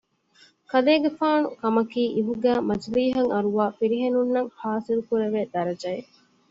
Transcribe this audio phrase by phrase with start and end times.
[0.71, 6.09] ކަލޭގެފާނު ކަމަކީ އިހުގައި މަޖިލީހަށް އަރުވާ ފިރިހެނުންނަށް ޙާޞިލްކުރެވޭ ދަރަޖައެއް